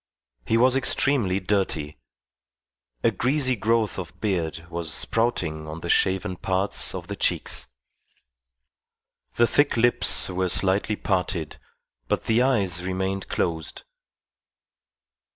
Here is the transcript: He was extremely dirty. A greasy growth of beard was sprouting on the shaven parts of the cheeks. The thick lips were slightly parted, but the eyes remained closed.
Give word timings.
He 0.47 0.57
was 0.57 0.75
extremely 0.75 1.39
dirty. 1.39 1.99
A 3.03 3.11
greasy 3.11 3.55
growth 3.55 3.99
of 3.99 4.19
beard 4.19 4.65
was 4.67 4.91
sprouting 4.91 5.67
on 5.67 5.81
the 5.81 5.89
shaven 5.91 6.37
parts 6.37 6.95
of 6.95 7.05
the 7.05 7.15
cheeks. 7.15 7.67
The 9.35 9.45
thick 9.45 9.77
lips 9.77 10.27
were 10.27 10.49
slightly 10.49 10.95
parted, 10.95 11.57
but 12.07 12.23
the 12.23 12.41
eyes 12.41 12.81
remained 12.83 13.27
closed. 13.27 13.83